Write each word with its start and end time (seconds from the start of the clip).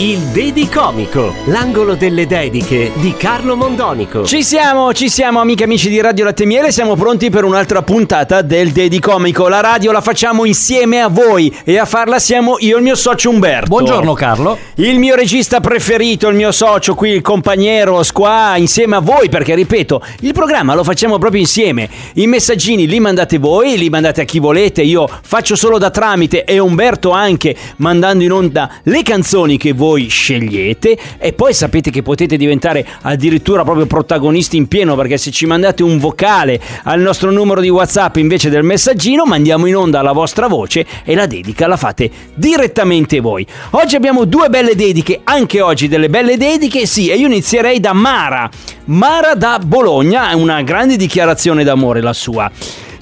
Il 0.00 0.18
Dedi 0.26 0.68
Comico, 0.68 1.34
l'angolo 1.46 1.96
delle 1.96 2.26
dediche 2.26 2.92
di 2.96 3.14
Carlo 3.16 3.56
Mondonico. 3.56 4.24
Ci 4.24 4.44
siamo, 4.44 4.92
ci 4.92 5.08
siamo 5.08 5.40
amiche 5.40 5.62
e 5.62 5.64
amici 5.64 5.88
di 5.88 6.00
Radio 6.00 6.26
Latte 6.26 6.44
Miele, 6.44 6.70
siamo 6.70 6.94
pronti 6.94 7.30
per 7.30 7.42
un'altra 7.42 7.82
puntata 7.82 8.42
del 8.42 8.70
Dedi 8.70 9.00
Comico. 9.00 9.48
La 9.48 9.60
radio 9.60 9.90
la 9.90 10.00
facciamo 10.00 10.44
insieme 10.44 11.00
a 11.00 11.08
voi 11.08 11.52
e 11.64 11.78
a 11.78 11.84
farla 11.84 12.20
siamo 12.20 12.56
io 12.60 12.76
e 12.76 12.78
il 12.78 12.84
mio 12.84 12.94
socio 12.94 13.30
Umberto. 13.30 13.68
Buongiorno 13.68 14.12
Carlo. 14.12 14.58
Il 14.76 15.00
mio 15.00 15.16
regista 15.16 15.58
preferito, 15.60 16.28
il 16.28 16.36
mio 16.36 16.52
socio 16.52 16.94
qui, 16.94 17.10
il 17.10 17.22
compagnero 17.22 18.02
Squa, 18.04 18.56
insieme 18.56 18.96
a 18.96 19.00
voi 19.00 19.28
perché 19.28 19.56
ripeto, 19.56 20.00
il 20.20 20.32
programma 20.32 20.74
lo 20.74 20.84
facciamo 20.84 21.18
proprio 21.18 21.40
insieme. 21.40 21.88
I 22.14 22.28
messaggini 22.28 22.86
li 22.86 23.00
mandate 23.00 23.38
voi, 23.38 23.76
li 23.76 23.88
mandate 23.88 24.20
a 24.20 24.24
chi 24.24 24.38
volete, 24.38 24.82
io 24.82 25.08
faccio 25.22 25.56
solo 25.56 25.78
da 25.78 25.90
tramite 25.90 26.44
e 26.44 26.60
Umberto 26.60 27.10
anche 27.10 27.56
mandando 27.76 28.22
in 28.22 28.30
onda 28.30 28.70
le 28.84 29.02
canzoni 29.02 29.47
che 29.56 29.72
voi 29.72 30.08
scegliete 30.08 30.98
e 31.18 31.32
poi 31.32 31.54
sapete 31.54 31.90
che 31.90 32.02
potete 32.02 32.36
diventare 32.36 32.86
addirittura 33.02 33.64
proprio 33.64 33.86
protagonisti 33.86 34.56
in 34.56 34.68
pieno 34.68 34.96
perché 34.96 35.16
se 35.16 35.30
ci 35.30 35.46
mandate 35.46 35.82
un 35.82 35.98
vocale 35.98 36.60
al 36.84 37.00
nostro 37.00 37.30
numero 37.30 37.60
di 37.60 37.68
WhatsApp 37.68 38.16
invece 38.16 38.50
del 38.50 38.62
messaggino 38.62 39.24
mandiamo 39.24 39.66
in 39.66 39.76
onda 39.76 40.02
la 40.02 40.12
vostra 40.12 40.46
voce 40.48 40.86
e 41.04 41.14
la 41.14 41.26
dedica 41.26 41.66
la 41.66 41.76
fate 41.76 42.10
direttamente 42.34 43.20
voi. 43.20 43.46
Oggi 43.70 43.96
abbiamo 43.96 44.24
due 44.24 44.48
belle 44.48 44.74
dediche, 44.74 45.20
anche 45.24 45.60
oggi 45.60 45.88
delle 45.88 46.08
belle 46.08 46.36
dediche, 46.36 46.86
sì, 46.86 47.08
e 47.08 47.16
io 47.16 47.26
inizierei 47.26 47.80
da 47.80 47.92
Mara. 47.92 48.48
Mara 48.86 49.34
da 49.34 49.58
Bologna, 49.64 50.30
è 50.30 50.34
una 50.34 50.62
grande 50.62 50.96
dichiarazione 50.96 51.64
d'amore 51.64 52.00
la 52.00 52.12
sua. 52.12 52.50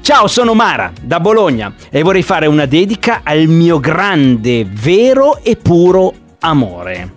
Ciao, 0.01 0.29
sono 0.29 0.55
Mara 0.55 0.93
da 1.01 1.19
Bologna 1.19 1.75
e 1.91 2.03
vorrei 2.03 2.23
fare 2.23 2.47
una 2.47 2.67
dedica 2.67 3.23
al 3.25 3.47
mio 3.47 3.81
grande, 3.81 4.65
vero 4.65 5.41
e 5.43 5.57
puro 5.57 6.15
amore. 6.47 7.15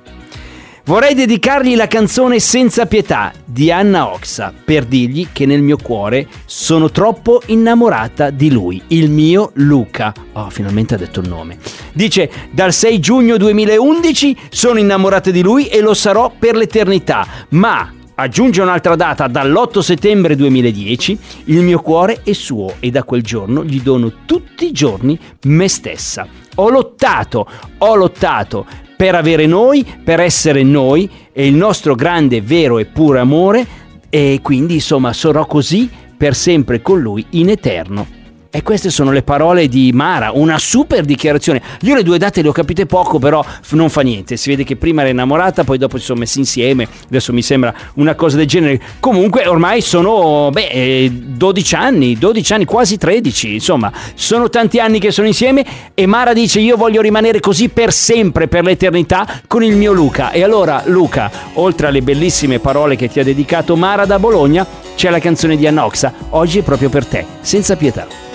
Vorrei 0.85 1.13
dedicargli 1.13 1.75
la 1.75 1.85
canzone 1.85 2.39
Senza 2.39 2.88
pietà 2.88 3.31
di 3.45 3.72
Anna 3.72 4.11
Oxa 4.11 4.52
per 4.66 4.85
dirgli 4.85 5.27
che 5.31 5.45
nel 5.45 5.61
mio 5.61 5.77
cuore 5.77 6.27
sono 6.45 6.89
troppo 6.89 7.44
innamorata 7.45 8.31
di 8.31 8.50
lui, 8.50 8.81
il 8.88 9.11
mio 9.11 9.52
Luca. 9.55 10.11
Oh, 10.33 10.50
finalmente 10.50 10.95
ha 10.95 10.97
detto 10.97 11.19
il 11.19 11.30
nome. 11.30 11.59
Dice: 11.94 12.31
Dal 12.50 12.73
6 12.73 13.00
giugno 13.00 13.38
2011 13.38 14.35
sono 14.50 14.80
innamorata 14.80 15.30
di 15.30 15.44
lui 15.44 15.67
e 15.67 15.80
lo 15.80 15.94
sarò 15.94 16.33
per 16.35 16.55
l'eternità, 16.55 17.27
ma 17.50 17.94
aggiunge 18.16 18.63
un'altra 18.63 18.95
data 18.95 19.27
dall'8 19.27 19.80
settembre 19.80 20.35
2010, 20.35 21.19
il 21.45 21.61
mio 21.61 21.81
cuore 21.81 22.22
è 22.23 22.33
suo 22.33 22.77
e 22.80 22.89
da 22.89 23.03
quel 23.03 23.22
giorno 23.22 23.63
gli 23.63 23.80
dono 23.80 24.11
tutti 24.25 24.66
i 24.66 24.72
giorni 24.72 25.19
me 25.44 25.67
stessa. 25.69 26.27
Ho 26.55 26.69
lottato, 26.69 27.47
ho 27.77 27.95
lottato 27.95 28.88
per 29.00 29.16
avere 29.16 29.45
noi, 29.45 29.86
per 30.03 30.19
essere 30.19 30.61
noi 30.61 31.09
e 31.31 31.47
il 31.47 31.55
nostro 31.55 31.95
grande, 31.95 32.42
vero 32.42 32.80
e 32.80 32.86
puro 32.86 33.17
amore 33.17 33.66
e 34.09 34.39
quindi 34.41 34.73
insomma 34.73 35.14
sarò 35.14 35.45
così 35.45 35.89
per 36.17 36.36
sempre 36.36 36.81
con 36.81 37.00
lui 37.00 37.25
in 37.30 37.47
eterno. 37.47 38.19
E 38.52 38.64
queste 38.64 38.89
sono 38.89 39.11
le 39.11 39.22
parole 39.22 39.67
di 39.67 39.92
Mara, 39.94 40.31
una 40.33 40.58
super 40.58 41.05
dichiarazione. 41.05 41.61
Io 41.81 41.94
le 41.94 42.02
due 42.02 42.17
date 42.17 42.42
le 42.42 42.47
ho 42.47 42.52
capite 42.52 42.88
poco, 42.88 43.19
però 43.19 43.45
non 43.73 43.91
fa 43.91 44.02
niente. 44.02 44.38
Si 44.38 44.50
vede 44.50 44.64
che 44.64 44.75
prima 44.75 45.02
era 45.02 45.11
innamorata, 45.11 45.64
poi 45.64 45.78
dopo 45.78 46.00
si 46.00 46.06
sono 46.06 46.22
messi 46.22 46.39
insieme. 46.39 46.88
Adesso 47.06 47.31
mi 47.31 47.44
sembra 47.44 47.72
una 47.96 48.16
cosa 48.16 48.38
del 48.38 48.47
genere. 48.47 48.81
Comunque 49.00 49.46
ormai 49.46 49.81
sono, 49.81 50.50
beh, 50.51 51.12
12 51.12 51.75
anni, 51.75 52.18
12 52.18 52.53
anni, 52.53 52.66
quasi 52.66 52.97
13. 52.97 53.53
Insomma, 53.53 53.91
sono 54.16 54.50
tanti 54.50 54.79
anni 54.79 55.00
che 55.00 55.12
sono 55.12 55.28
insieme 55.28 55.63
e 55.94 56.07
Mara 56.07 56.34
dice 56.34 56.59
io 56.59 56.75
voglio 56.75 57.01
rimanere 57.01 57.40
così 57.40 57.69
per 57.69 57.94
sempre, 57.94 58.47
per 58.47 58.63
l'eternità, 58.63 59.41
con 59.45 59.63
il 59.63 59.75
mio 59.75 59.94
Luca. 59.94 60.31
E 60.31 60.41
allora 60.41 60.81
Luca, 60.85 61.29
oltre 61.53 61.85
alle 61.85 62.01
bellissime 62.01 62.57
parole 62.57 62.95
che 62.95 63.09
ti 63.09 63.19
ha 63.19 63.24
dedicato 63.24 63.75
Mara 63.75 64.06
da 64.06 64.18
Bologna, 64.18 64.66
c'è 64.95 65.12
la 65.12 65.19
canzone 65.19 65.56
di 65.56 65.68
Annoxa. 65.68 66.12
Oggi 66.29 66.57
è 66.57 66.63
proprio 66.63 66.90
per 66.90 67.06
te, 67.06 67.24
senza 67.41 67.75
pietà. 67.75 68.28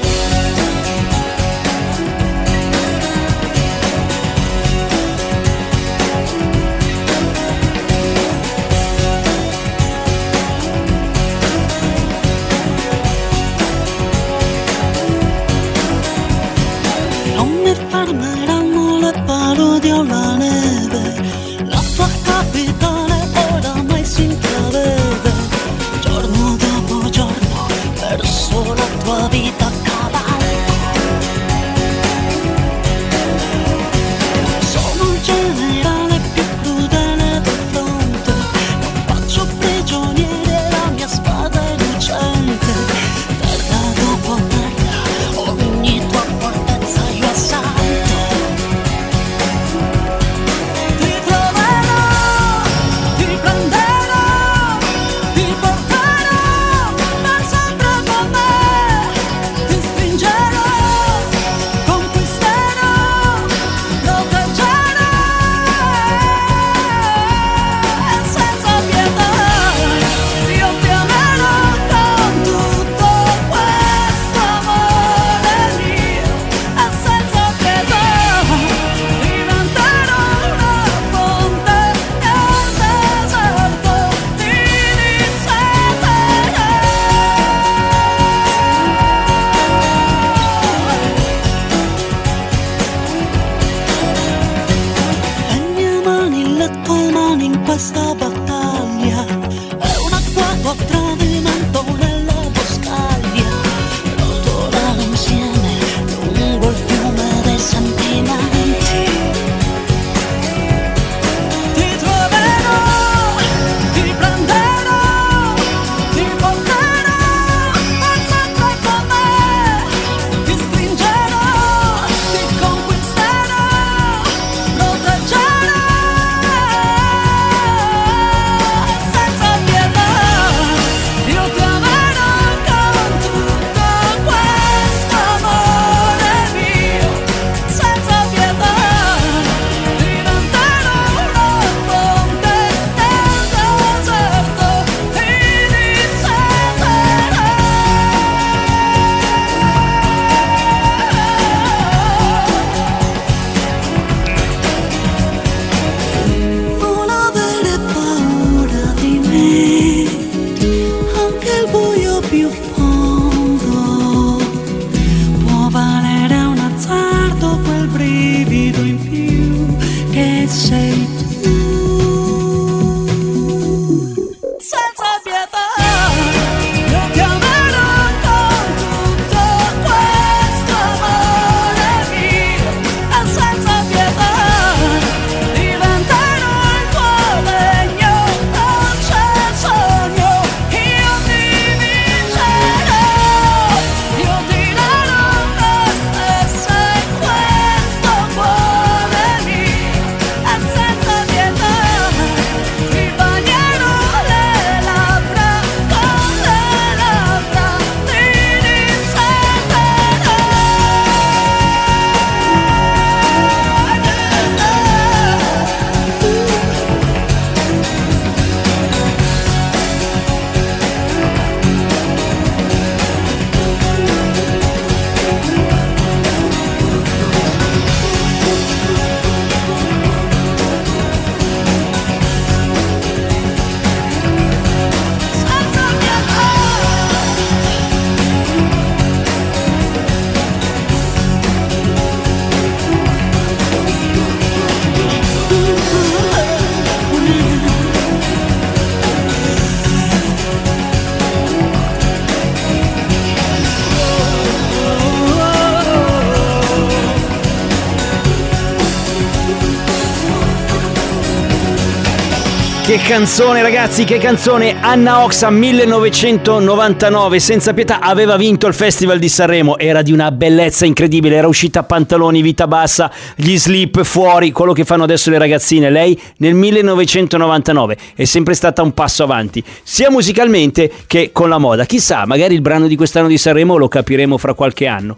Che 262.94 263.00
canzone 263.08 263.60
ragazzi, 263.60 264.04
che 264.04 264.18
canzone. 264.18 264.80
Anna 264.80 265.24
Oxa 265.24 265.50
1999, 265.50 267.40
senza 267.40 267.74
pietà 267.74 267.98
aveva 267.98 268.36
vinto 268.36 268.68
il 268.68 268.74
Festival 268.74 269.18
di 269.18 269.28
Sanremo, 269.28 269.78
era 269.78 270.00
di 270.00 270.12
una 270.12 270.30
bellezza 270.30 270.86
incredibile, 270.86 271.34
era 271.34 271.48
uscita 271.48 271.80
a 271.80 271.82
pantaloni, 271.82 272.40
vita 272.40 272.68
bassa, 272.68 273.10
gli 273.34 273.56
slip 273.56 274.04
fuori, 274.04 274.52
quello 274.52 274.72
che 274.72 274.84
fanno 274.84 275.02
adesso 275.02 275.30
le 275.30 275.38
ragazzine, 275.38 275.90
lei 275.90 276.16
nel 276.36 276.54
1999 276.54 277.96
è 278.14 278.24
sempre 278.24 278.54
stata 278.54 278.82
un 278.82 278.92
passo 278.92 279.24
avanti, 279.24 279.64
sia 279.82 280.08
musicalmente 280.08 280.88
che 281.08 281.30
con 281.32 281.48
la 281.48 281.58
moda, 281.58 281.86
chissà, 281.86 282.26
magari 282.26 282.54
il 282.54 282.60
brano 282.60 282.86
di 282.86 282.94
quest'anno 282.94 283.26
di 283.26 283.38
Sanremo 283.38 283.76
lo 283.76 283.88
capiremo 283.88 284.38
fra 284.38 284.54
qualche 284.54 284.86
anno, 284.86 285.16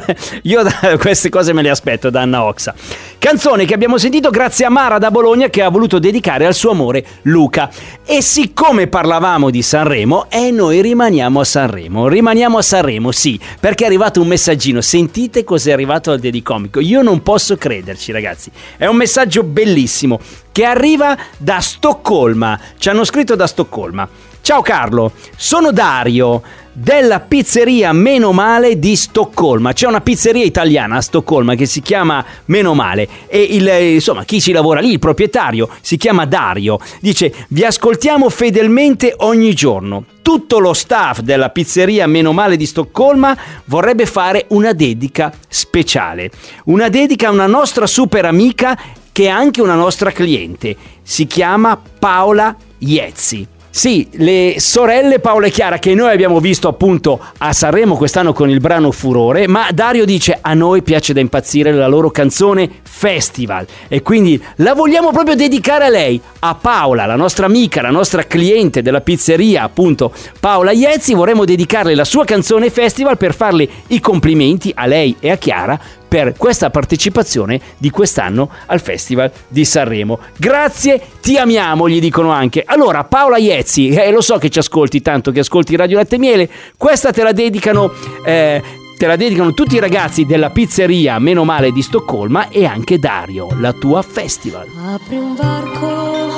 io 0.44 0.62
queste 0.98 1.28
cose 1.28 1.52
me 1.52 1.60
le 1.60 1.70
aspetto 1.70 2.08
da 2.08 2.22
Anna 2.22 2.44
Oxa. 2.44 2.74
Canzone 3.18 3.66
che 3.66 3.74
abbiamo 3.74 3.98
sentito 3.98 4.30
grazie 4.30 4.64
a 4.64 4.70
Mara 4.70 4.96
da 4.96 5.10
Bologna 5.10 5.48
che 5.48 5.60
ha 5.60 5.68
voluto 5.68 5.98
dedicare 5.98 6.46
al 6.46 6.54
suo 6.54 6.70
amore 6.70 7.04
Luca. 7.22 7.70
E 8.04 8.22
siccome 8.22 8.86
parlavamo 8.86 9.50
di 9.50 9.62
Sanremo, 9.62 10.30
e 10.30 10.50
noi 10.50 10.80
rimaniamo 10.80 11.40
a 11.40 11.44
Sanremo. 11.44 12.08
Rimaniamo 12.08 12.58
a 12.58 12.62
Sanremo, 12.62 13.12
sì, 13.12 13.38
perché 13.60 13.84
è 13.84 13.86
arrivato 13.86 14.20
un 14.20 14.28
messaggino. 14.28 14.80
Sentite 14.80 15.44
cos'è 15.44 15.72
arrivato 15.72 16.10
al 16.10 16.18
Dedicomico. 16.18 16.80
Io 16.80 17.02
non 17.02 17.22
posso 17.22 17.56
crederci, 17.56 18.12
ragazzi. 18.12 18.50
È 18.76 18.86
un 18.86 18.96
messaggio 18.96 19.42
bellissimo 19.42 20.20
che 20.52 20.64
arriva 20.64 21.16
da 21.36 21.60
Stoccolma. 21.60 22.58
Ci 22.78 22.88
hanno 22.88 23.04
scritto 23.04 23.34
da 23.34 23.46
Stoccolma. 23.46 24.08
Ciao 24.40 24.62
Carlo, 24.62 25.12
sono 25.36 25.72
Dario 25.72 26.42
della 26.80 27.18
pizzeria 27.18 27.92
Meno 27.92 28.30
Male 28.32 28.78
di 28.78 28.94
Stoccolma. 28.94 29.72
C'è 29.72 29.88
una 29.88 30.00
pizzeria 30.00 30.44
italiana 30.44 30.98
a 30.98 31.00
Stoccolma 31.00 31.56
che 31.56 31.66
si 31.66 31.82
chiama 31.82 32.24
Meno 32.46 32.72
Male 32.74 33.08
e 33.26 33.40
il, 33.40 33.68
eh, 33.68 33.94
insomma, 33.94 34.24
chi 34.24 34.40
ci 34.40 34.52
lavora 34.52 34.78
lì, 34.78 34.92
il 34.92 35.00
proprietario, 35.00 35.68
si 35.80 35.96
chiama 35.96 36.24
Dario. 36.24 36.78
Dice: 37.00 37.34
"Vi 37.48 37.64
ascoltiamo 37.64 38.28
fedelmente 38.28 39.12
ogni 39.18 39.54
giorno. 39.54 40.04
Tutto 40.22 40.58
lo 40.60 40.72
staff 40.72 41.20
della 41.20 41.50
pizzeria 41.50 42.06
Meno 42.06 42.32
Male 42.32 42.56
di 42.56 42.66
Stoccolma 42.66 43.36
vorrebbe 43.64 44.06
fare 44.06 44.44
una 44.50 44.72
dedica 44.72 45.32
speciale. 45.48 46.30
Una 46.66 46.88
dedica 46.88 47.28
a 47.28 47.32
una 47.32 47.46
nostra 47.46 47.86
super 47.86 48.24
amica 48.24 48.78
che 49.10 49.24
è 49.24 49.28
anche 49.28 49.60
una 49.60 49.74
nostra 49.74 50.12
cliente. 50.12 50.76
Si 51.02 51.26
chiama 51.26 51.80
Paola 51.98 52.54
Iezzi. 52.78 53.56
Sì, 53.70 54.08
le 54.12 54.56
sorelle 54.58 55.20
Paola 55.20 55.46
e 55.46 55.50
Chiara 55.50 55.78
che 55.78 55.94
noi 55.94 56.10
abbiamo 56.10 56.40
visto 56.40 56.68
appunto 56.68 57.20
a 57.38 57.52
Sanremo 57.52 57.96
quest'anno 57.96 58.32
con 58.32 58.50
il 58.50 58.60
brano 58.60 58.90
Furore, 58.90 59.46
ma 59.46 59.68
Dario 59.72 60.04
dice 60.04 60.38
a 60.40 60.54
noi 60.54 60.82
piace 60.82 61.12
da 61.12 61.20
impazzire 61.20 61.70
la 61.70 61.86
loro 61.86 62.10
canzone 62.10 62.68
Festival 62.82 63.66
e 63.86 64.02
quindi 64.02 64.42
la 64.56 64.74
vogliamo 64.74 65.12
proprio 65.12 65.36
dedicare 65.36 65.84
a 65.84 65.90
lei, 65.90 66.20
a 66.40 66.54
Paola, 66.56 67.06
la 67.06 67.14
nostra 67.14 67.46
amica, 67.46 67.80
la 67.80 67.90
nostra 67.90 68.24
cliente 68.24 68.82
della 68.82 69.02
pizzeria 69.02 69.62
appunto 69.62 70.12
Paola 70.40 70.72
Iezzi, 70.72 71.14
vorremmo 71.14 71.44
dedicarle 71.44 71.94
la 71.94 72.04
sua 72.04 72.24
canzone 72.24 72.70
Festival 72.70 73.16
per 73.16 73.34
farle 73.34 73.68
i 73.88 74.00
complimenti 74.00 74.72
a 74.74 74.86
lei 74.86 75.14
e 75.20 75.30
a 75.30 75.36
Chiara 75.36 75.78
per 76.08 76.34
questa 76.36 76.70
partecipazione 76.70 77.60
di 77.76 77.90
quest'anno 77.90 78.48
al 78.66 78.80
Festival 78.80 79.30
di 79.46 79.64
Sanremo. 79.64 80.18
Grazie, 80.36 81.00
ti 81.20 81.36
amiamo, 81.36 81.88
gli 81.88 82.00
dicono 82.00 82.30
anche. 82.30 82.62
Allora, 82.64 83.04
Paola 83.04 83.36
Iezzi, 83.36 83.90
eh, 83.90 84.10
lo 84.10 84.22
so 84.22 84.38
che 84.38 84.48
ci 84.48 84.58
ascolti 84.58 85.02
tanto, 85.02 85.30
che 85.30 85.40
ascolti 85.40 85.76
Radio 85.76 85.98
Latte 85.98 86.18
Miele, 86.18 86.48
questa 86.76 87.12
te 87.12 87.22
la 87.22 87.32
dedicano... 87.32 87.92
eh, 88.24 88.62
Te 88.98 89.06
la 89.06 89.14
dedicano 89.14 89.54
tutti 89.54 89.76
i 89.76 89.78
ragazzi 89.78 90.24
della 90.24 90.50
pizzeria 90.50 91.20
Meno 91.20 91.44
Male 91.44 91.70
di 91.70 91.82
Stoccolma 91.82 92.48
e 92.48 92.64
anche 92.64 92.98
Dario, 92.98 93.46
la 93.60 93.72
tua 93.72 94.02
festival. 94.02 94.66
Apri 94.92 95.16
un 95.16 95.36
varco 95.36 96.32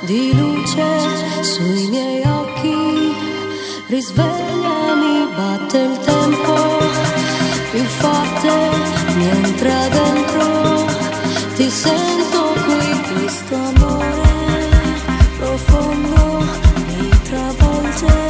di 0.00 0.30
luce 0.36 0.84
sui 1.40 1.88
miei 1.88 2.20
occhi, 2.22 3.14
risvegliami, 3.88 5.26
batte 5.34 5.78
il 5.78 5.98
tempo 6.04 6.85
più 7.76 7.84
forte, 7.84 8.52
mi 9.16 9.28
entra 9.28 9.88
dentro, 9.88 10.86
ti 11.56 11.68
sento 11.68 12.54
qui, 12.64 13.12
questo 13.12 13.54
amore 13.54 14.68
profondo 15.36 16.44
mi 16.86 17.08
travolge, 17.24 18.25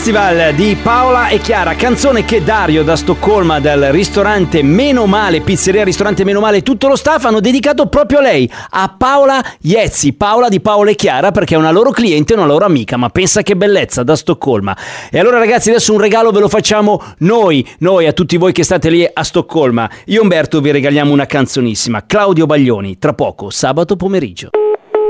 Festival 0.00 0.54
di 0.54 0.78
Paola 0.82 1.28
e 1.28 1.40
Chiara, 1.40 1.74
canzone 1.74 2.24
che 2.24 2.42
Dario 2.42 2.82
da 2.82 2.96
Stoccolma 2.96 3.60
dal 3.60 3.82
ristorante 3.90 4.62
Meno 4.62 5.04
Male, 5.04 5.42
pizzeria 5.42 5.84
ristorante 5.84 6.24
Meno 6.24 6.40
Male 6.40 6.62
tutto 6.62 6.88
lo 6.88 6.96
staff 6.96 7.26
hanno 7.26 7.40
dedicato 7.40 7.86
proprio 7.86 8.20
a 8.20 8.22
lei, 8.22 8.50
a 8.70 8.94
Paola 8.96 9.44
Iezzi, 9.60 10.14
Paola 10.14 10.48
di 10.48 10.60
Paola 10.60 10.88
e 10.88 10.94
Chiara 10.94 11.32
perché 11.32 11.54
è 11.54 11.58
una 11.58 11.70
loro 11.70 11.90
cliente 11.90 12.32
e 12.32 12.36
una 12.36 12.46
loro 12.46 12.64
amica, 12.64 12.96
ma 12.96 13.10
pensa 13.10 13.42
che 13.42 13.56
bellezza 13.56 14.02
da 14.02 14.16
Stoccolma. 14.16 14.74
E 15.10 15.18
allora 15.18 15.36
ragazzi 15.36 15.68
adesso 15.68 15.92
un 15.92 16.00
regalo 16.00 16.30
ve 16.30 16.40
lo 16.40 16.48
facciamo 16.48 17.02
noi, 17.18 17.68
noi 17.80 18.06
a 18.06 18.14
tutti 18.14 18.38
voi 18.38 18.52
che 18.52 18.64
state 18.64 18.88
lì 18.88 19.06
a 19.06 19.22
Stoccolma. 19.22 19.86
Io 20.06 20.22
Umberto 20.22 20.62
vi 20.62 20.70
regaliamo 20.70 21.12
una 21.12 21.26
canzonissima, 21.26 22.06
Claudio 22.06 22.46
Baglioni, 22.46 22.98
tra 22.98 23.12
poco, 23.12 23.50
sabato 23.50 23.96
pomeriggio. 23.96 24.48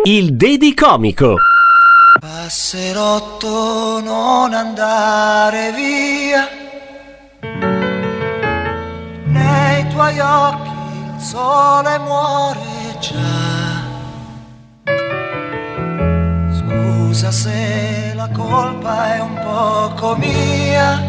Il 0.02 0.34
Dedicomico. 0.34 1.36
Passerotto 2.18 4.00
non 4.00 4.52
andare 4.52 5.72
via. 5.72 6.48
Nei 9.24 9.88
tuoi 9.88 10.18
occhi 10.18 10.70
il 10.70 11.20
sole 11.20 11.98
muore 11.98 12.98
già. 13.00 13.88
Scusa 16.58 17.30
se 17.30 18.12
la 18.14 18.28
colpa 18.30 19.14
è 19.14 19.20
un 19.20 19.34
poco 19.42 20.16
mia. 20.16 21.00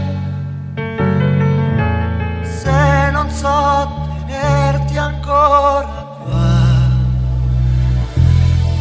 Se 2.43 3.09
non 3.11 3.29
so 3.29 3.89
tenerti 4.27 4.97
ancora 4.97 5.87
qua. 6.23 6.59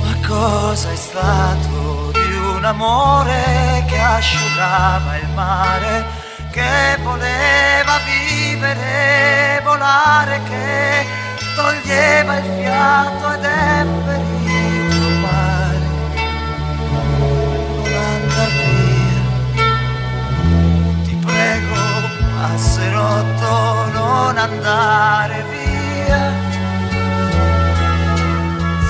Ma 0.03 0.29
cosa 0.29 0.91
è 0.91 0.97
stato 0.97 1.70
amore 2.71 3.85
che 3.89 3.99
asciugava 3.99 5.17
il 5.17 5.29
mare, 5.35 6.05
che 6.51 6.97
voleva 7.03 7.99
vivere, 8.07 9.61
volare, 9.65 10.41
che 10.49 11.07
toglieva 11.57 12.37
il 12.37 12.45
fiato 12.59 13.33
ed 13.33 13.45
è 13.45 13.87
ferito 14.05 15.09
mare. 15.27 15.79
Non 17.83 18.05
andar 18.15 18.51
via, 18.61 19.23
ti 21.05 21.15
prego, 21.27 21.75
passerotto, 22.39 23.91
non 23.93 24.39
andare 24.39 25.45
via 25.51 26.49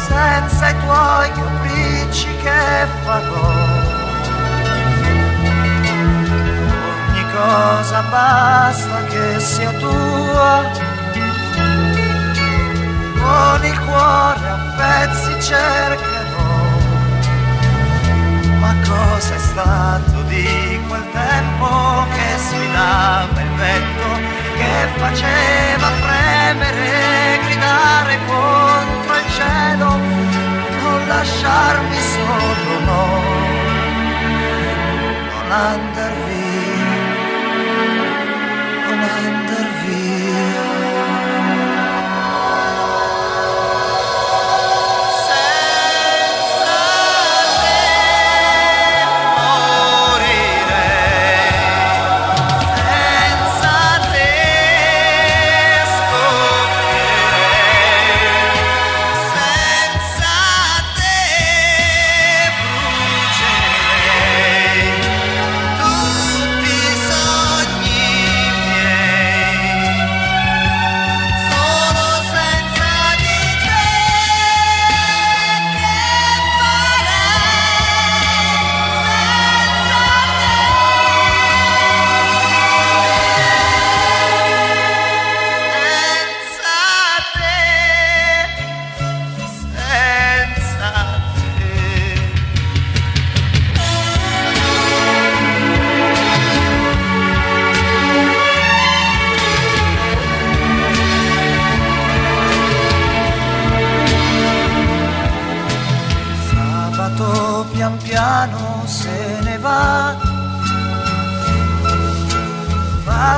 senza 0.06 0.68
i 0.68 0.78
tuoi 0.80 1.32
capricci 1.32 2.28
che 2.42 2.86
farò. 3.04 3.59
Cosa 7.50 8.02
basta 8.02 9.04
che 9.10 9.40
sia 9.40 9.72
tua. 9.72 10.52
Con 13.20 13.64
il 13.64 13.78
cuore 13.86 14.46
a 14.56 14.58
pezzi 14.78 15.32
cercherò. 15.48 16.48
Ma 18.60 18.74
cosa 18.86 19.34
è 19.34 19.38
stato 19.38 20.22
di 20.32 20.80
quel 20.88 21.06
tempo 21.12 21.68
che 22.14 22.28
sfidava 22.46 23.40
il 23.40 23.52
vento, 23.64 24.08
che 24.58 24.74
faceva 25.02 25.88
fremere, 26.04 27.40
gridare 27.44 28.18
contro 28.26 29.14
il 29.22 29.30
cielo, 29.36 29.90
non 30.82 31.06
lasciarmi 31.08 32.00
solo, 32.14 32.74
no, 32.88 33.04
non 35.32 35.52
andar 35.52 36.29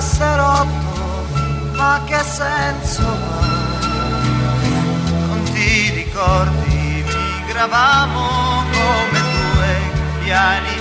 Passerotto, 0.02 1.26
ma 1.74 2.02
che 2.06 2.18
senso 2.24 3.06
ha? 3.06 3.78
Non 5.28 5.42
ti 5.52 5.90
ricordi, 5.90 7.04
migravamo 7.06 8.64
come 8.72 9.20
due 9.20 9.70
piani 10.24 10.74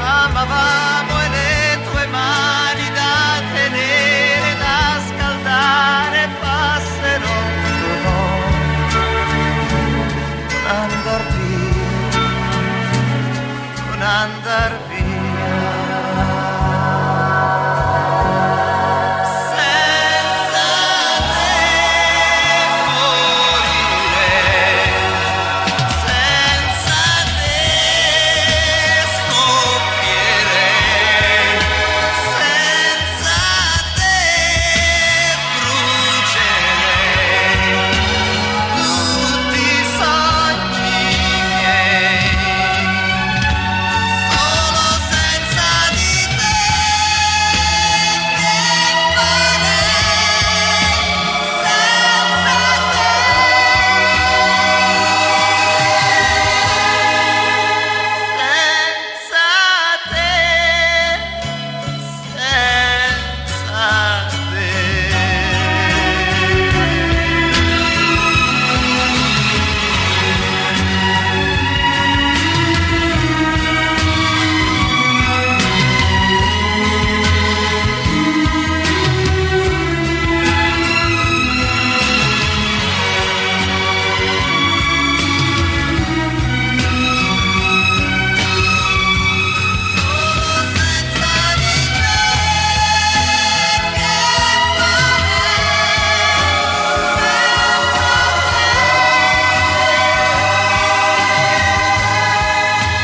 amavamo 0.00 1.20
e 1.20 1.28
le 1.28 1.78
tue 1.84 2.06
mani 2.06 2.90
da 2.94 3.42
tenere, 3.52 4.56
da 4.56 5.00
scaldare 5.06 6.28
Passerotto, 6.40 7.76
no 8.04 8.20
non 10.48 10.64
andar 10.64 11.22
via, 11.36 12.20
non 13.90 14.00
andar 14.00 14.70
via. 14.70 14.81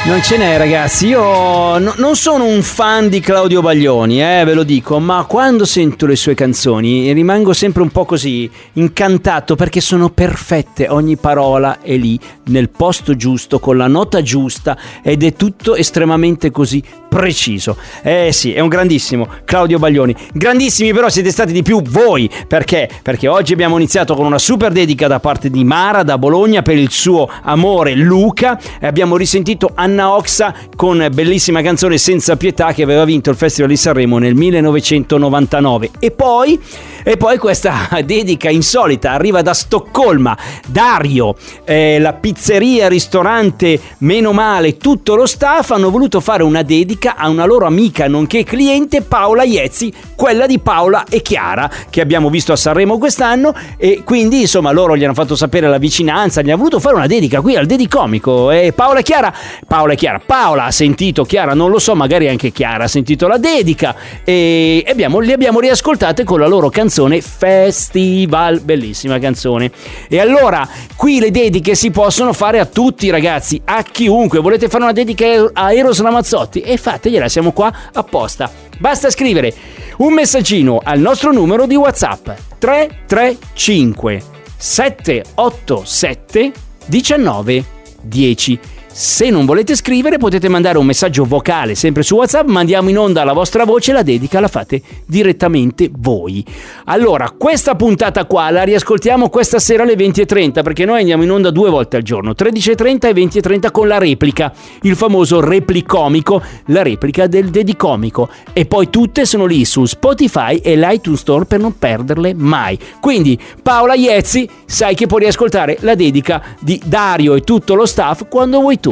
Non 0.09 0.23
ce 0.23 0.39
n'è 0.39 0.57
ragazzi, 0.57 1.09
io 1.09 1.77
no- 1.77 1.93
non 1.99 2.17
sono 2.17 2.47
un 2.47 2.63
fan 2.63 3.11
di 3.11 3.21
Claudio 3.21 3.61
Baglioni, 3.61 4.23
eh, 4.23 4.43
ve 4.43 4.55
lo 4.55 4.63
dico, 4.63 4.99
ma 4.99 5.27
quando 5.29 5.67
sento 5.67 6.07
le 6.07 6.17
sue 6.17 6.33
canzoni 6.33 7.13
rimango 7.13 7.53
sempre 7.53 7.83
un 7.83 7.91
po' 7.91 8.07
così 8.07 8.51
incantato 8.73 9.55
perché 9.55 9.83
sono 9.83 10.09
perfette, 10.09 10.89
ogni 10.89 11.19
parola 11.19 11.83
è 11.83 11.95
lì 11.99 12.19
nel 12.45 12.71
posto 12.71 13.17
giusto, 13.17 13.59
con 13.59 13.77
la 13.77 13.87
nota 13.87 14.23
giusta 14.23 14.79
ed 15.03 15.23
è 15.23 15.35
tutto 15.35 15.75
estremamente 15.77 16.51
così 16.51 16.83
preciso. 17.07 17.77
Eh 18.03 18.31
sì, 18.33 18.55
è 18.55 18.61
un 18.61 18.69
grandissimo 18.69 19.29
Claudio 19.45 19.79
Baglioni. 19.79 20.17
Grandissimi 20.33 20.95
però 20.95 21.11
siete 21.11 21.31
stati 21.31 21.53
di 21.53 21.63
più 21.63 21.83
voi, 21.83 22.31
perché? 22.47 22.89
Perché 23.03 23.29
oggi 23.29 23.53
abbiamo 23.53 23.77
iniziato 23.77 24.15
con 24.15 24.25
una 24.25 24.39
super 24.39 24.73
dedica 24.73 25.07
da 25.07 25.21
parte 25.21 25.51
di 25.51 25.65
Mara 25.65 26.03
da 26.03 26.17
Bologna 26.17 26.63
per 26.63 26.79
il 26.79 26.91
suo 26.91 27.29
amore 27.43 27.95
Luca 27.95 28.59
e 28.81 28.87
abbiamo 28.87 29.17
risentito 29.19 29.73
Anna 29.75 29.97
Oxa 30.01 30.55
con 30.77 31.09
bellissima 31.13 31.63
canzone 31.63 31.99
Senza 31.99 32.37
pietà 32.37 32.73
che 32.73 32.83
aveva 32.83 33.05
vinto 33.05 33.31
il 33.31 33.37
Festival 33.37 33.71
di 33.71 33.77
Sanremo 33.77 34.19
nel 34.19 34.35
1999. 34.35 35.91
E 35.99 36.11
poi 36.11 36.61
e 37.09 37.17
poi 37.17 37.39
questa 37.39 37.89
dedica 38.05 38.51
insolita 38.51 39.13
arriva 39.13 39.41
da 39.41 39.55
Stoccolma. 39.55 40.37
Dario, 40.67 41.37
eh, 41.65 41.99
la 41.99 42.13
pizzeria, 42.13 42.87
ristorante, 42.87 43.81
meno 44.01 44.35
male, 44.35 44.77
tutto 44.77 45.15
lo 45.15 45.25
staff. 45.25 45.71
Hanno 45.71 45.89
voluto 45.89 46.21
fare 46.21 46.43
una 46.43 46.61
dedica 46.61 47.17
a 47.17 47.31
una 47.31 47.47
loro 47.47 47.65
amica 47.65 48.07
nonché 48.09 48.45
cliente 48.45 49.01
Paola 49.01 49.45
Iezzi, 49.45 49.91
quella 50.15 50.47
di 50.47 50.59
Paola 50.59 51.07
e 51.09 51.23
Chiara 51.23 51.71
che 51.89 52.03
abbiamo 52.03 52.29
visto 52.29 52.53
a 52.53 52.57
Sanremo 52.57 52.99
quest'anno. 52.99 53.55
E 53.79 54.03
quindi 54.05 54.43
insomma 54.43 54.71
loro 54.71 54.95
gli 54.95 55.05
hanno 55.05 55.15
fatto 55.15 55.35
sapere 55.35 55.67
la 55.67 55.79
vicinanza, 55.79 56.43
gli 56.43 56.51
hanno 56.51 56.59
voluto 56.59 56.79
fare 56.79 56.97
una 56.97 57.07
dedica 57.07 57.41
qui 57.41 57.57
al 57.57 57.65
Dedicomico. 57.65 58.51
E 58.51 58.75
Paola 58.75 58.99
e 58.99 59.03
Chiara, 59.03 59.35
Paola 59.67 59.95
e 59.95 59.97
Chiara, 59.97 60.21
Paola 60.25 60.65
ha 60.65 60.71
sentito, 60.71 61.25
Chiara 61.25 61.55
non 61.55 61.71
lo 61.71 61.79
so, 61.79 61.95
magari 61.95 62.29
anche 62.29 62.53
Chiara 62.53 62.85
ha 62.85 62.89
sentito 62.89 63.27
la 63.27 63.39
dedica. 63.39 63.97
E 64.25 64.85
abbiamo, 64.87 65.21
le 65.21 65.33
abbiamo 65.33 65.59
riascoltate 65.59 66.23
con 66.23 66.39
la 66.39 66.47
loro 66.47 66.69
canzone 66.69 66.97
Festival, 67.21 68.61
bellissima 68.61 69.21
canzone. 69.21 69.71
E 70.09 70.19
allora, 70.19 70.69
qui 70.97 71.21
le 71.21 71.31
dediche 71.31 71.77
si 71.77 71.91
possono 71.93 72.33
fare 72.33 72.59
a 72.59 72.67
tutti 72.67 73.09
ragazzi, 73.11 73.61
a 73.65 73.85
chiunque. 73.85 74.41
Volete 74.41 74.69
fare 74.69 74.83
una 74.83 74.93
dedica 74.93 75.51
a 75.53 75.73
Eros 75.73 76.03
Ramazzotti? 76.03 76.61
E 76.61 76.77
fategliela, 76.77 77.29
siamo 77.29 77.53
qua 77.53 77.73
apposta. 77.93 78.51
Basta 78.79 79.11
scrivere 79.11 79.55
un 79.99 80.13
messaggino 80.13 80.81
al 80.83 80.99
nostro 80.99 81.31
numero 81.33 81.67
di 81.67 81.77
WhatsApp 81.77 82.31
335 82.59 84.23
787 84.57 86.53
19 86.87 87.65
10. 88.03 88.61
Se 89.01 89.31
non 89.31 89.47
volete 89.47 89.77
scrivere 89.77 90.19
potete 90.19 90.49
mandare 90.49 90.77
un 90.77 90.85
messaggio 90.85 91.25
vocale 91.25 91.77
sempre 91.77 92.03
su 92.03 92.17
WhatsApp, 92.17 92.49
mandiamo 92.49 92.89
in 92.89 92.99
onda 92.99 93.23
la 93.23 93.33
vostra 93.33 93.65
voce, 93.65 93.93
la 93.93 94.03
dedica 94.03 94.41
la 94.41 94.49
fate 94.49 94.83
direttamente 95.07 95.89
voi. 95.97 96.45
Allora, 96.87 97.31
questa 97.31 97.77
puntata 97.77 98.25
qua 98.25 98.51
la 98.51 98.65
riascoltiamo 98.65 99.29
questa 99.29 99.61
sera 99.61 99.85
alle 99.85 99.95
20.30 99.95 100.65
perché 100.65 100.85
noi 100.85 100.99
andiamo 100.99 101.23
in 101.23 101.31
onda 101.31 101.53
due 101.53 101.71
volte 101.71 101.97
al 101.97 102.03
giorno, 102.03 102.33
13.30 102.33 103.07
e 103.07 103.13
20.30 103.13 103.71
con 103.71 103.87
la 103.87 103.99
replica, 103.99 104.53
il 104.83 104.97
famoso 104.97 105.39
replicomico, 105.39 106.43
la 106.67 106.83
replica 106.83 107.29
del 107.29 107.51
dedicomico. 107.51 108.29
E 108.53 108.67
poi 108.67 108.91
tutte 108.91 109.27
sono 109.27 109.45
lì 109.45 109.65
su 109.65 109.85
Spotify 109.85 110.57
e 110.57 110.77
l'iTunes 110.77 111.21
Store 111.21 111.45
per 111.45 111.61
non 111.61 111.79
perderle 111.79 112.35
mai. 112.35 112.77
Quindi 112.99 113.39
Paola 113.63 113.95
Iezzi, 113.95 114.51
sai 114.65 114.97
che 114.97 115.07
puoi 115.07 115.21
riascoltare 115.21 115.77
la 115.83 115.95
dedica 115.95 116.43
di 116.59 116.83
Dario 116.85 117.37
e 117.37 117.43
tutto 117.43 117.75
lo 117.77 117.87
staff 117.87 118.27
quando 118.29 118.59
vuoi 118.59 118.81
tu. 118.81 118.88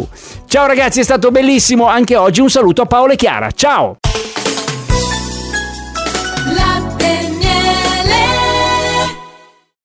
Ciao 0.46 0.66
ragazzi, 0.66 1.00
è 1.00 1.04
stato 1.04 1.30
bellissimo 1.30 1.86
anche 1.86 2.16
oggi. 2.16 2.40
Un 2.40 2.50
saluto 2.50 2.82
a 2.82 2.86
Paola 2.86 3.12
e 3.12 3.16
Chiara. 3.16 3.50
Ciao! 3.50 3.96